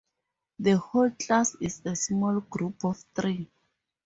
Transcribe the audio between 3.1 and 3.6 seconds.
three